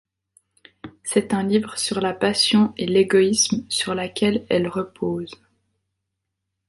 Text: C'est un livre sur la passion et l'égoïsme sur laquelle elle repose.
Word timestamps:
C'est 1.03 1.31
un 1.31 1.43
livre 1.43 1.77
sur 1.77 2.01
la 2.01 2.15
passion 2.15 2.73
et 2.75 2.87
l'égoïsme 2.87 3.63
sur 3.69 3.93
laquelle 3.93 4.47
elle 4.49 4.67
repose. 4.67 5.29